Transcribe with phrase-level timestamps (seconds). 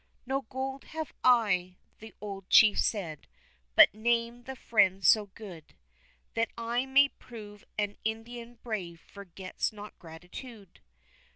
[0.25, 3.27] "No gold have I," the old chief said,
[3.75, 5.75] "but name the Friend so good,
[6.33, 10.79] That I may prove an Indian brave forgets not gratitude."